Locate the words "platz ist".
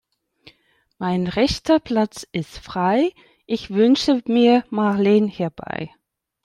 1.79-2.57